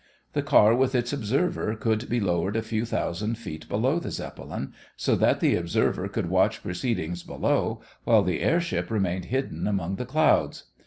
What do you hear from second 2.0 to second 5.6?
be lowered a few thousand feet below the Zeppelin, so that the